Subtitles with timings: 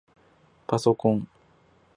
[0.65, 1.27] ぱそこん